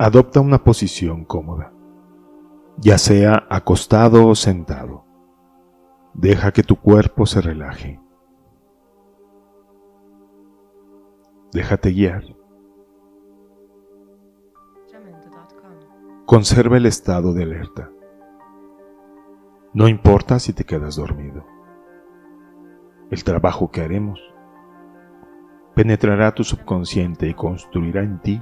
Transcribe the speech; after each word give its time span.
Adopta 0.00 0.38
una 0.38 0.62
posición 0.62 1.24
cómoda, 1.24 1.72
ya 2.76 2.98
sea 2.98 3.48
acostado 3.50 4.28
o 4.28 4.36
sentado. 4.36 5.04
Deja 6.14 6.52
que 6.52 6.62
tu 6.62 6.76
cuerpo 6.76 7.26
se 7.26 7.40
relaje. 7.40 8.00
Déjate 11.52 11.90
guiar. 11.90 12.22
Conserva 16.26 16.76
el 16.76 16.86
estado 16.86 17.34
de 17.34 17.42
alerta. 17.42 17.90
No 19.74 19.88
importa 19.88 20.38
si 20.38 20.52
te 20.52 20.62
quedas 20.62 20.94
dormido. 20.94 21.44
El 23.10 23.24
trabajo 23.24 23.72
que 23.72 23.80
haremos 23.80 24.20
penetrará 25.74 26.32
tu 26.36 26.44
subconsciente 26.44 27.26
y 27.26 27.34
construirá 27.34 28.04
en 28.04 28.20
ti 28.20 28.40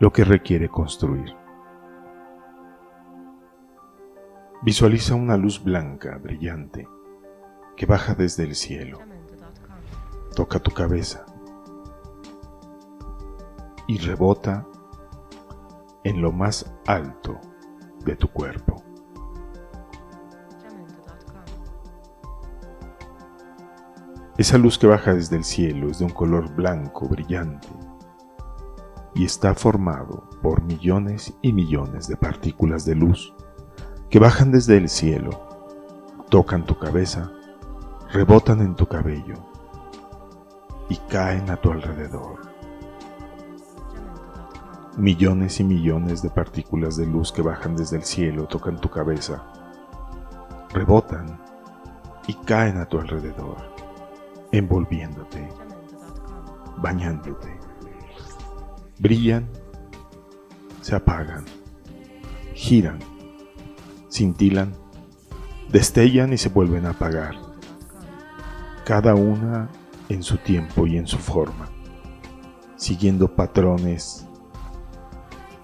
lo 0.00 0.12
que 0.12 0.24
requiere 0.24 0.68
construir. 0.68 1.34
Visualiza 4.62 5.14
una 5.14 5.36
luz 5.36 5.62
blanca, 5.62 6.18
brillante, 6.18 6.88
que 7.76 7.86
baja 7.86 8.14
desde 8.14 8.44
el 8.44 8.54
cielo. 8.54 8.98
Toca 10.34 10.58
tu 10.58 10.72
cabeza 10.72 11.24
y 13.86 13.98
rebota 13.98 14.66
en 16.02 16.20
lo 16.20 16.32
más 16.32 16.74
alto 16.86 17.38
de 18.04 18.16
tu 18.16 18.28
cuerpo. 18.28 18.82
Esa 24.36 24.58
luz 24.58 24.78
que 24.78 24.88
baja 24.88 25.14
desde 25.14 25.36
el 25.36 25.44
cielo 25.44 25.88
es 25.90 26.00
de 26.00 26.06
un 26.06 26.10
color 26.10 26.52
blanco 26.52 27.06
brillante 27.08 27.68
y 29.14 29.24
está 29.24 29.54
formado 29.54 30.24
por 30.42 30.62
millones 30.62 31.34
y 31.42 31.52
millones 31.52 32.08
de 32.08 32.16
partículas 32.16 32.84
de 32.84 32.94
luz 32.94 33.34
que 34.10 34.18
bajan 34.18 34.52
desde 34.52 34.76
el 34.76 34.88
cielo, 34.88 35.30
tocan 36.28 36.64
tu 36.64 36.78
cabeza, 36.78 37.30
rebotan 38.12 38.60
en 38.60 38.74
tu 38.74 38.86
cabello 38.86 39.36
y 40.88 40.96
caen 41.08 41.50
a 41.50 41.56
tu 41.56 41.72
alrededor. 41.72 42.40
Millones 44.96 45.60
y 45.60 45.64
millones 45.64 46.22
de 46.22 46.30
partículas 46.30 46.96
de 46.96 47.06
luz 47.06 47.32
que 47.32 47.42
bajan 47.42 47.76
desde 47.76 47.96
el 47.96 48.04
cielo 48.04 48.46
tocan 48.46 48.80
tu 48.80 48.90
cabeza, 48.90 49.44
rebotan 50.72 51.40
y 52.26 52.34
caen 52.34 52.78
a 52.78 52.86
tu 52.86 52.98
alrededor 52.98 53.74
envolviéndote, 54.58 55.48
bañándote. 56.76 57.58
Brillan, 58.98 59.48
se 60.80 60.94
apagan, 60.94 61.44
giran, 62.54 63.00
cintilan, 64.10 64.72
destellan 65.70 66.32
y 66.32 66.38
se 66.38 66.48
vuelven 66.48 66.86
a 66.86 66.90
apagar, 66.90 67.34
cada 68.84 69.14
una 69.14 69.68
en 70.08 70.22
su 70.22 70.36
tiempo 70.38 70.86
y 70.86 70.96
en 70.96 71.06
su 71.06 71.18
forma, 71.18 71.68
siguiendo 72.76 73.34
patrones 73.34 74.26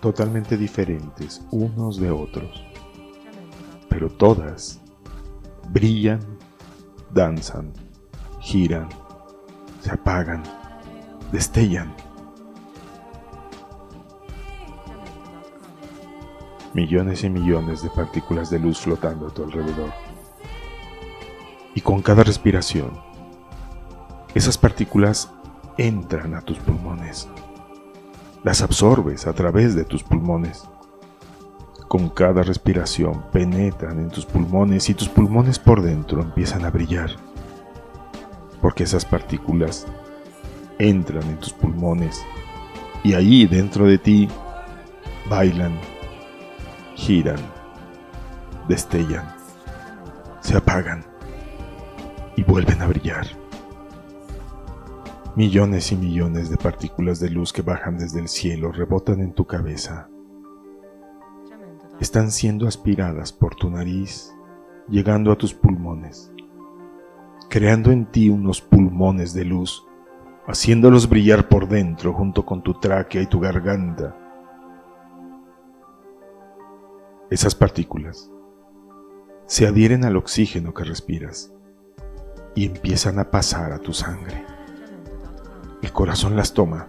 totalmente 0.00 0.56
diferentes 0.56 1.42
unos 1.50 2.00
de 2.00 2.10
otros, 2.10 2.64
pero 3.88 4.08
todas 4.08 4.80
brillan, 5.68 6.20
danzan, 7.12 7.72
giran, 8.40 8.88
se 9.80 9.92
apagan, 9.92 10.42
destellan. 11.30 11.94
Millones 16.74 17.24
y 17.24 17.30
millones 17.30 17.82
de 17.82 17.90
partículas 17.90 18.50
de 18.50 18.58
luz 18.58 18.80
flotando 18.80 19.28
a 19.28 19.30
tu 19.30 19.44
alrededor. 19.44 19.92
Y 21.74 21.80
con 21.80 22.02
cada 22.02 22.22
respiración, 22.22 22.90
esas 24.34 24.58
partículas 24.58 25.32
entran 25.78 26.34
a 26.34 26.42
tus 26.42 26.58
pulmones. 26.58 27.28
Las 28.44 28.62
absorbes 28.62 29.26
a 29.26 29.32
través 29.32 29.74
de 29.74 29.84
tus 29.84 30.02
pulmones. 30.02 30.64
Con 31.88 32.08
cada 32.08 32.42
respiración 32.42 33.24
penetran 33.32 33.98
en 33.98 34.08
tus 34.10 34.24
pulmones 34.24 34.88
y 34.88 34.94
tus 34.94 35.08
pulmones 35.08 35.58
por 35.58 35.82
dentro 35.82 36.22
empiezan 36.22 36.64
a 36.64 36.70
brillar 36.70 37.10
porque 38.60 38.84
esas 38.84 39.04
partículas 39.04 39.86
entran 40.78 41.24
en 41.24 41.38
tus 41.38 41.52
pulmones 41.52 42.22
y 43.02 43.14
ahí 43.14 43.46
dentro 43.46 43.86
de 43.86 43.98
ti 43.98 44.28
bailan, 45.28 45.78
giran, 47.00 47.40
destellan, 48.68 49.24
se 50.40 50.56
apagan 50.56 51.04
y 52.36 52.42
vuelven 52.42 52.82
a 52.82 52.86
brillar. 52.86 53.26
Millones 55.34 55.92
y 55.92 55.96
millones 55.96 56.50
de 56.50 56.56
partículas 56.56 57.18
de 57.20 57.30
luz 57.30 57.52
que 57.52 57.62
bajan 57.62 57.96
desde 57.96 58.20
el 58.20 58.28
cielo 58.28 58.70
rebotan 58.70 59.20
en 59.20 59.32
tu 59.32 59.46
cabeza. 59.46 60.08
Están 62.00 62.30
siendo 62.30 62.68
aspiradas 62.68 63.32
por 63.32 63.54
tu 63.54 63.70
nariz, 63.70 64.32
llegando 64.88 65.32
a 65.32 65.36
tus 65.36 65.54
pulmones 65.54 66.30
creando 67.50 67.90
en 67.90 68.06
ti 68.06 68.30
unos 68.30 68.62
pulmones 68.62 69.34
de 69.34 69.44
luz, 69.44 69.84
haciéndolos 70.46 71.08
brillar 71.08 71.48
por 71.48 71.68
dentro 71.68 72.12
junto 72.12 72.46
con 72.46 72.62
tu 72.62 72.74
tráquea 72.74 73.22
y 73.22 73.26
tu 73.26 73.40
garganta. 73.40 74.16
Esas 77.30 77.54
partículas 77.54 78.30
se 79.46 79.66
adhieren 79.66 80.04
al 80.04 80.16
oxígeno 80.16 80.74
que 80.74 80.84
respiras 80.84 81.52
y 82.54 82.66
empiezan 82.66 83.18
a 83.18 83.30
pasar 83.30 83.72
a 83.72 83.78
tu 83.78 83.92
sangre. 83.92 84.44
El 85.82 85.92
corazón 85.92 86.36
las 86.36 86.52
toma 86.52 86.88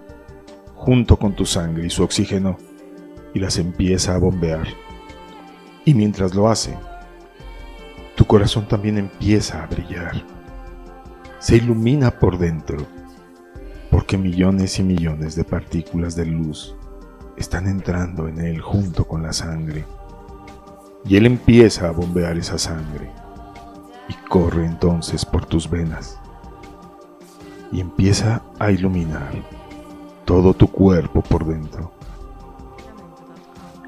junto 0.76 1.18
con 1.18 1.36
tu 1.36 1.46
sangre 1.46 1.86
y 1.86 1.90
su 1.90 2.04
oxígeno 2.04 2.58
y 3.34 3.40
las 3.40 3.58
empieza 3.58 4.16
a 4.16 4.20
bombear. 4.20 4.68
Y 5.86 5.94
mientras 5.94 6.36
lo 6.36 6.50
hace, 6.50 6.78
tu 8.16 8.26
corazón 8.26 8.68
también 8.68 8.98
empieza 8.98 9.64
a 9.64 9.68
brillar 9.68 10.24
se 11.42 11.56
ilumina 11.56 12.12
por 12.12 12.38
dentro, 12.38 12.78
porque 13.90 14.16
millones 14.16 14.78
y 14.78 14.84
millones 14.84 15.36
de 15.36 15.44
partículas 15.44 16.16
de 16.16 16.28
luz 16.28 16.76
están 17.36 17.68
entrando 17.68 18.28
en 18.28 18.40
él 18.40 18.62
junto 18.62 19.08
con 19.08 19.24
la 19.24 19.34
sangre. 19.34 19.84
Y 21.06 21.18
él 21.18 21.26
empieza 21.26 21.88
a 21.88 21.92
bombear 21.92 22.38
esa 22.38 22.58
sangre 22.58 23.12
y 24.08 24.14
corre 24.28 24.66
entonces 24.66 25.26
por 25.26 25.46
tus 25.46 25.70
venas 25.70 26.20
y 27.72 27.80
empieza 27.80 28.42
a 28.60 28.72
iluminar 28.72 29.32
todo 30.26 30.54
tu 30.54 30.68
cuerpo 30.68 31.22
por 31.22 31.46
dentro. 31.46 31.92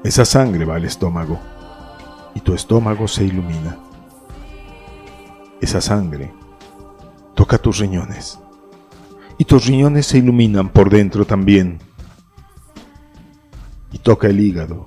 Esa 0.02 0.24
sangre 0.24 0.64
va 0.64 0.76
al 0.76 0.84
estómago 0.84 1.38
y 2.34 2.40
tu 2.40 2.54
estómago 2.54 3.08
se 3.08 3.24
ilumina. 3.24 3.78
Esa 5.60 5.80
sangre 5.80 6.32
toca 7.34 7.58
tus 7.58 7.78
riñones. 7.78 8.38
Y 9.38 9.44
tus 9.44 9.66
riñones 9.66 10.06
se 10.06 10.18
iluminan 10.18 10.68
por 10.68 10.90
dentro 10.90 11.24
también. 11.24 11.78
Y 13.92 13.98
toca 13.98 14.28
el 14.28 14.40
hígado. 14.40 14.86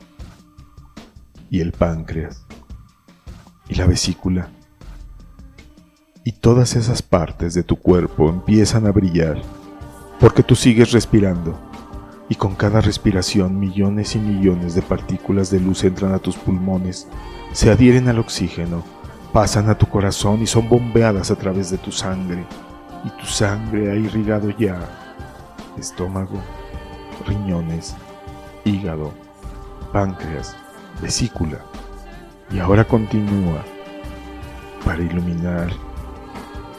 Y 1.50 1.62
el 1.62 1.72
páncreas. 1.72 2.46
Y 3.70 3.76
la 3.76 3.86
vesícula. 3.86 4.50
Y 6.24 6.34
todas 6.34 6.76
esas 6.76 7.02
partes 7.02 7.54
de 7.54 7.64
tu 7.64 7.78
cuerpo 7.78 8.30
empiezan 8.30 8.86
a 8.86 8.92
brillar 8.92 9.42
porque 10.20 10.44
tú 10.44 10.56
sigues 10.56 10.92
respirando. 10.92 11.58
Y 12.30 12.36
con 12.36 12.56
cada 12.56 12.82
respiración 12.82 13.60
millones 13.60 14.16
y 14.16 14.20
millones 14.20 14.76
de 14.76 14.82
partículas 14.82 15.50
de 15.50 15.60
luz 15.60 15.84
entran 15.84 16.14
a 16.14 16.20
tus 16.20 16.36
pulmones, 16.36 17.08
se 17.54 17.72
adhieren 17.72 18.10
al 18.10 18.20
oxígeno 18.20 18.84
pasan 19.38 19.70
a 19.70 19.78
tu 19.78 19.86
corazón 19.88 20.42
y 20.42 20.48
son 20.48 20.68
bombeadas 20.68 21.32
a 21.32 21.36
través 21.36 21.70
de 21.70 21.78
tu 21.78 21.92
sangre. 21.92 22.44
Y 23.04 23.10
tu 23.22 23.26
sangre 23.28 23.92
ha 23.92 23.96
irrigado 23.96 24.50
ya 24.58 24.80
estómago, 25.78 26.42
riñones, 27.28 27.96
hígado, 28.66 29.14
páncreas, 29.94 30.56
vesícula. 31.02 31.60
Y 32.52 32.60
ahora 32.60 32.86
continúa 32.86 33.64
para 34.86 35.02
iluminar 35.02 35.70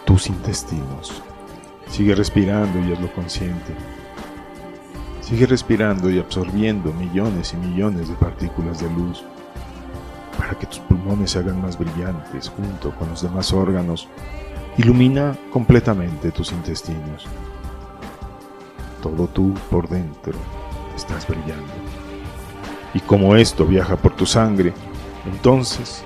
tus 0.05 0.29
intestinos. 0.29 1.23
Sigue 1.89 2.15
respirando 2.15 2.79
y 2.81 2.93
hazlo 2.93 3.13
consciente. 3.13 3.75
Sigue 5.21 5.47
respirando 5.47 6.11
y 6.11 6.19
absorbiendo 6.19 6.93
millones 6.93 7.53
y 7.53 7.57
millones 7.57 8.09
de 8.09 8.15
partículas 8.15 8.81
de 8.81 8.91
luz 8.91 9.25
para 10.39 10.55
que 10.55 10.67
tus 10.67 10.79
pulmones 10.79 11.33
se 11.33 11.41
hagan 11.41 11.61
más 11.61 11.79
brillantes 11.79 12.49
junto 12.49 12.93
con 12.93 13.11
los 13.11 13.23
demás 13.23 13.53
órganos. 13.53 14.09
Ilumina 14.79 15.37
completamente 15.53 16.31
tus 16.31 16.53
intestinos. 16.53 17.27
Todo 19.03 19.27
tú 19.27 19.53
por 19.71 19.89
dentro 19.89 20.33
estás 20.97 21.27
brillando. 21.27 21.98
Y 22.95 23.01
como 23.01 23.37
esto 23.37 23.67
viaja 23.67 23.97
por 23.97 24.17
tu 24.17 24.27
sangre, 24.27 24.73
entonces 25.31 26.03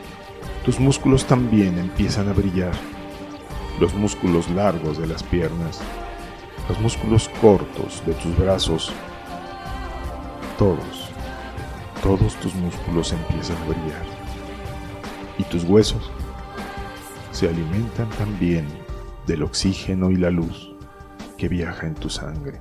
tus 0.65 0.81
músculos 0.81 1.25
también 1.27 1.79
empiezan 1.79 2.29
a 2.29 2.33
brillar. 2.33 2.73
Los 3.81 3.95
músculos 3.95 4.51
largos 4.51 4.99
de 4.99 5.07
las 5.07 5.23
piernas, 5.23 5.81
los 6.69 6.79
músculos 6.81 7.29
cortos 7.41 8.03
de 8.07 8.13
tus 8.15 8.37
brazos, 8.37 8.93
todos, 10.59 11.11
todos 12.03 12.35
tus 12.37 12.55
músculos 12.55 13.13
empiezan 13.13 13.57
a 13.57 13.65
brillar. 13.65 14.05
Y 15.39 15.45
tus 15.45 15.65
huesos 15.65 16.11
se 17.31 17.49
alimentan 17.49 18.09
también 18.11 18.67
del 19.27 19.43
oxígeno 19.43 20.11
y 20.11 20.17
la 20.17 20.31
luz 20.31 20.73
que 21.37 21.49
viaja 21.49 21.87
en 21.87 21.95
tu 21.95 22.11
sangre. 22.11 22.61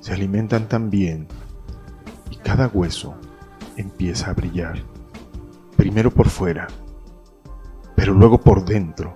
Se 0.00 0.12
alimentan 0.14 0.68
también 0.68 1.26
cada 2.48 2.66
hueso 2.66 3.14
empieza 3.76 4.30
a 4.30 4.32
brillar, 4.32 4.78
primero 5.76 6.10
por 6.10 6.30
fuera, 6.30 6.66
pero 7.94 8.14
luego 8.14 8.40
por 8.40 8.64
dentro, 8.64 9.14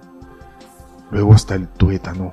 luego 1.11 1.32
hasta 1.32 1.55
el 1.55 1.67
tuétano. 1.67 2.31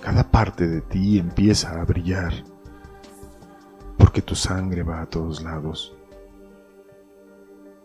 Cada 0.00 0.30
parte 0.30 0.66
de 0.66 0.80
ti 0.80 1.18
empieza 1.18 1.78
a 1.78 1.84
brillar, 1.84 2.32
porque 3.98 4.22
tu 4.22 4.34
sangre 4.34 4.82
va 4.82 5.02
a 5.02 5.06
todos 5.10 5.42
lados. 5.42 5.94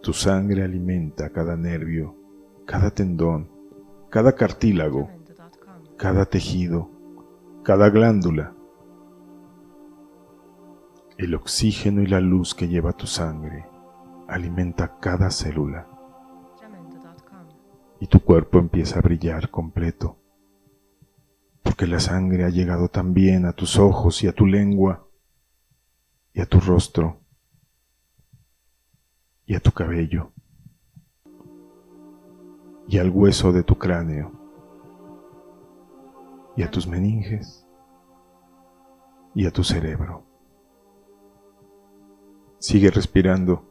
Tu 0.02 0.14
sangre 0.14 0.64
alimenta 0.64 1.30
cada 1.30 1.58
nervio, 1.58 2.16
cada 2.66 2.90
tendón, 2.90 3.50
cada 4.10 4.32
cartílago, 4.32 5.10
cada 5.98 6.26
tejido, 6.26 6.90
cada 7.64 7.90
glándula. 7.90 8.54
El 11.18 11.34
oxígeno 11.34 12.02
y 12.02 12.08
la 12.08 12.20
luz 12.20 12.54
que 12.54 12.68
lleva 12.68 12.92
tu 12.92 13.08
sangre 13.08 13.66
alimenta 14.28 15.00
cada 15.00 15.32
célula. 15.32 15.88
Y 18.02 18.08
tu 18.08 18.20
cuerpo 18.20 18.60
empieza 18.60 19.00
a 19.00 19.02
brillar 19.02 19.50
completo, 19.50 20.18
porque 21.64 21.88
la 21.88 22.02
sangre 22.02 22.44
ha 22.44 22.50
llegado 22.50 22.90
también 22.90 23.46
a 23.46 23.54
tus 23.54 23.80
ojos 23.80 24.24
y 24.24 24.28
a 24.28 24.34
tu 24.34 24.46
lengua 24.46 25.08
y 26.34 26.42
a 26.42 26.46
tu 26.46 26.60
rostro 26.60 27.22
y 29.46 29.56
a 29.56 29.62
tu 29.62 29.72
cabello 29.72 30.34
y 32.90 32.98
al 32.98 33.10
hueso 33.10 33.54
de 33.54 33.64
tu 33.64 33.78
cráneo 33.78 34.34
y 36.58 36.64
a 36.64 36.70
tus 36.70 36.88
meninges 36.88 37.66
y 39.34 39.46
a 39.46 39.52
tu 39.52 39.64
cerebro. 39.64 40.35
Sigue 42.66 42.90
respirando 42.90 43.64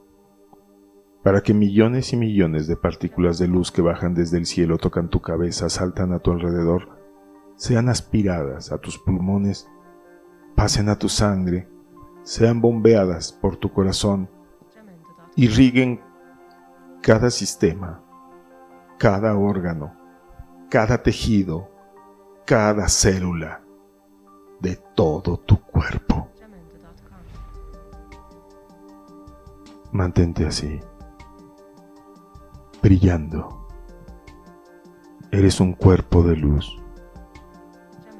para 1.25 1.41
que 1.41 1.52
millones 1.52 2.12
y 2.12 2.17
millones 2.17 2.69
de 2.69 2.76
partículas 2.76 3.38
de 3.38 3.49
luz 3.49 3.73
que 3.73 3.82
bajan 3.82 4.14
desde 4.14 4.38
el 4.38 4.46
cielo 4.46 4.79
tocan 4.79 5.11
tu 5.11 5.20
cabeza, 5.20 5.69
saltan 5.69 6.12
a 6.12 6.20
tu 6.20 6.31
alrededor, 6.31 6.96
sean 7.56 7.88
aspiradas 7.88 8.70
a 8.70 8.79
tus 8.79 8.96
pulmones, 8.96 9.69
pasen 10.55 10.88
a 10.88 10.96
tu 10.96 11.08
sangre, 11.08 11.69
sean 12.23 12.61
bombeadas 12.61 13.32
por 13.32 13.56
tu 13.56 13.73
corazón, 13.73 14.31
irriguen 15.35 16.00
cada 17.02 17.31
sistema, 17.31 18.00
cada 18.97 19.37
órgano, 19.37 19.93
cada 20.70 21.02
tejido, 21.02 21.69
cada 22.47 22.87
célula 22.87 23.61
de 24.61 24.79
todo 24.94 25.37
tu 25.37 25.61
cuerpo. 25.61 26.29
Mantente 29.94 30.44
así, 30.44 30.81
brillando. 32.82 33.69
Eres 35.31 35.61
un 35.61 35.73
cuerpo 35.73 36.25
de 36.25 36.35
luz. 36.35 36.76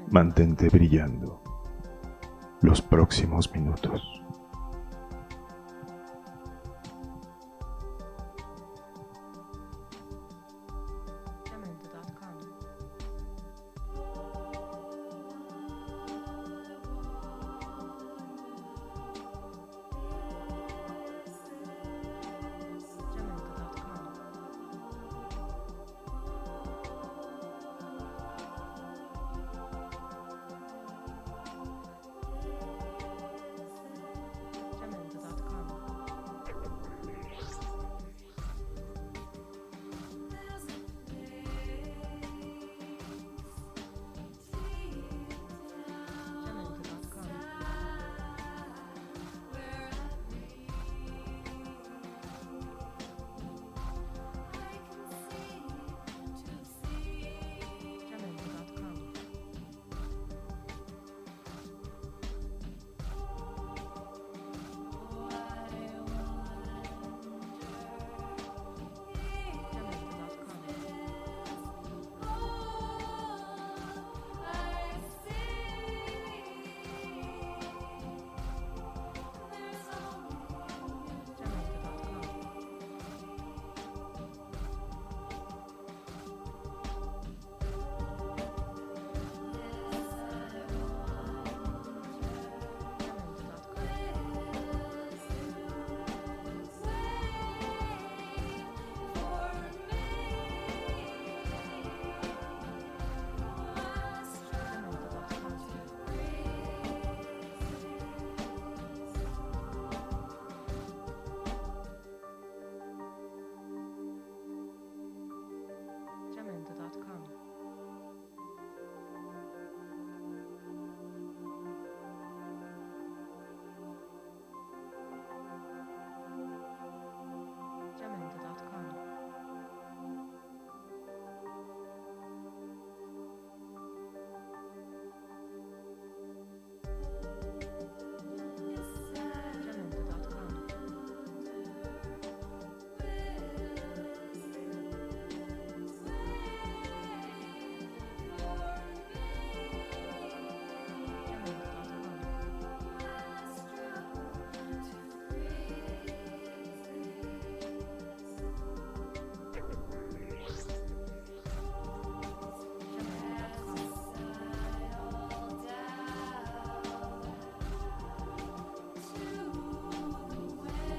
Mantente 0.09 0.69
brillando 0.69 1.43
los 2.61 2.81
próximos 2.81 3.53
minutos. 3.53 4.24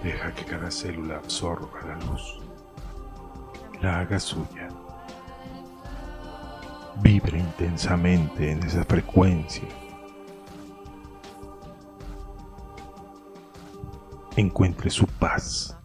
Deja 0.05 0.31
que 0.35 0.45
cada 0.45 0.69
célula 0.69 1.15
absorba 1.15 1.81
la 1.81 1.95
luz, 2.05 2.39
la 3.81 4.01
haga 4.01 4.19
suya. 4.19 4.69
Vibre 7.01 7.39
intensamente 7.39 8.51
en 8.51 8.62
esa 8.62 8.83
frecuencia. 8.83 9.67
Encuentre 14.35 14.91
su 14.91 15.07
paz, 15.07 15.75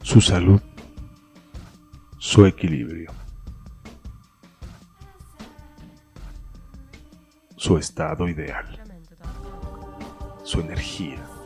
su 0.00 0.20
salud, 0.20 0.62
su 2.18 2.46
equilibrio, 2.46 3.10
su 7.56 7.76
estado 7.76 8.28
ideal, 8.28 8.80
su 10.44 10.60
energía. 10.60 11.39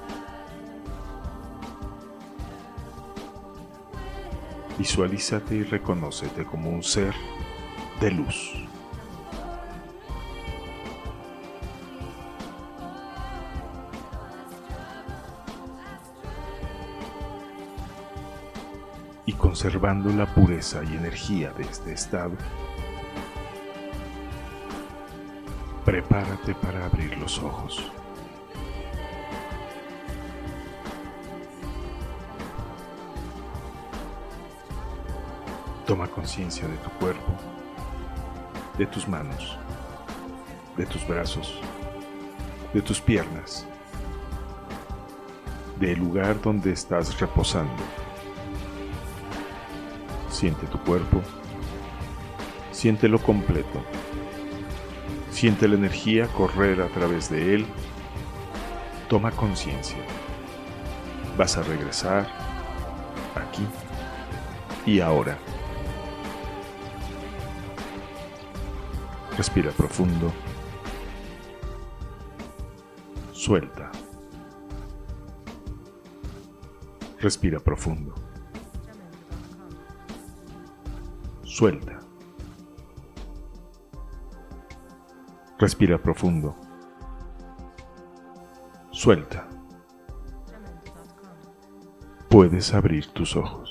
Visualízate 4.84 5.54
y 5.54 5.62
reconócete 5.62 6.44
como 6.44 6.68
un 6.68 6.82
ser 6.82 7.14
de 8.02 8.10
luz. 8.10 8.52
Y 19.24 19.32
conservando 19.32 20.10
la 20.10 20.26
pureza 20.34 20.82
y 20.84 20.94
energía 20.94 21.50
de 21.54 21.62
este 21.62 21.94
estado, 21.94 22.36
prepárate 25.86 26.54
para 26.56 26.84
abrir 26.84 27.16
los 27.16 27.38
ojos. 27.38 27.90
Toma 35.86 36.08
conciencia 36.08 36.66
de 36.66 36.76
tu 36.78 36.88
cuerpo, 36.92 37.34
de 38.78 38.86
tus 38.86 39.06
manos, 39.06 39.58
de 40.78 40.86
tus 40.86 41.06
brazos, 41.06 41.60
de 42.72 42.80
tus 42.80 43.02
piernas, 43.02 43.66
del 45.78 45.98
lugar 45.98 46.40
donde 46.40 46.72
estás 46.72 47.20
reposando. 47.20 47.82
Siente 50.30 50.66
tu 50.68 50.78
cuerpo, 50.78 51.20
siéntelo 52.72 53.18
completo, 53.18 53.84
siente 55.30 55.68
la 55.68 55.74
energía 55.74 56.28
correr 56.28 56.80
a 56.80 56.88
través 56.88 57.28
de 57.28 57.56
él. 57.56 57.66
Toma 59.10 59.30
conciencia. 59.32 59.98
Vas 61.36 61.58
a 61.58 61.62
regresar 61.62 62.26
aquí 63.36 63.66
y 64.86 65.00
ahora. 65.00 65.36
Respira 69.36 69.72
profundo. 69.72 70.32
Suelta. 73.32 73.90
Respira 77.18 77.58
profundo. 77.58 78.14
Suelta. 81.42 81.98
Respira 85.58 85.98
profundo. 85.98 86.54
Suelta. 88.92 89.48
Puedes 92.28 92.72
abrir 92.72 93.06
tus 93.08 93.34
ojos. 93.36 93.63